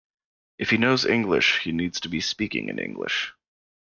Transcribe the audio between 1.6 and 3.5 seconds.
needs to be speaking in English.